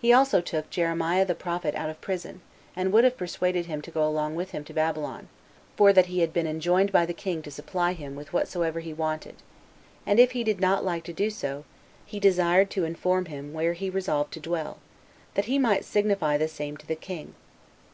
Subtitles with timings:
[0.00, 2.40] He also took Jeremiah the prophet out of prison,
[2.74, 5.28] and would have persuaded him to go along with him to Babylon,
[5.76, 8.94] for that he had been enjoined by the king to supply him with whatsoever he
[8.94, 9.36] wanted;
[10.06, 11.64] and if he did not like to do so,
[12.06, 14.78] he desired him to inform him where he resolved to dwell,
[15.34, 17.34] that he might signify the same to the king.